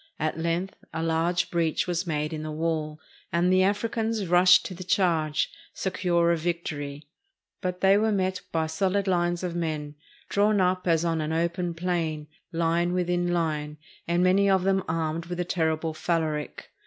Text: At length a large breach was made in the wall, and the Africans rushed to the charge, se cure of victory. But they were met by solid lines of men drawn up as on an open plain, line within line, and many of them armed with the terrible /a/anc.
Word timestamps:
At 0.17 0.39
length 0.39 0.83
a 0.91 1.03
large 1.03 1.51
breach 1.51 1.85
was 1.85 2.07
made 2.07 2.33
in 2.33 2.41
the 2.41 2.49
wall, 2.49 2.99
and 3.31 3.53
the 3.53 3.61
Africans 3.61 4.25
rushed 4.25 4.65
to 4.65 4.73
the 4.73 4.83
charge, 4.83 5.51
se 5.75 5.91
cure 5.91 6.31
of 6.31 6.39
victory. 6.39 7.07
But 7.61 7.81
they 7.81 7.99
were 7.99 8.11
met 8.11 8.41
by 8.51 8.65
solid 8.65 9.07
lines 9.07 9.43
of 9.43 9.55
men 9.55 9.93
drawn 10.27 10.59
up 10.59 10.87
as 10.87 11.05
on 11.05 11.21
an 11.21 11.31
open 11.31 11.75
plain, 11.75 12.25
line 12.51 12.93
within 12.93 13.31
line, 13.31 13.77
and 14.07 14.23
many 14.23 14.49
of 14.49 14.63
them 14.63 14.83
armed 14.87 15.27
with 15.27 15.37
the 15.37 15.45
terrible 15.45 15.93
/a/anc. 15.93 16.61